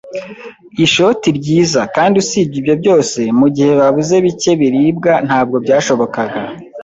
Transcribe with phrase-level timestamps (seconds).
[0.85, 6.39] ishoti ryiza; kandi usibye ibyo byose, mugihe babuze bike biribwa, ntabwo byashobokaga